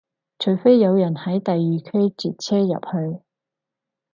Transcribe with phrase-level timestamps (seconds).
[0.39, 3.21] 除非有人喺第二區截車入去